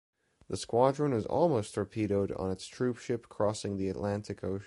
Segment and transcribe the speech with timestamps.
[0.49, 4.59] The squadron was almost torpedoed on its troop ship crossing the Atlantic Ocean.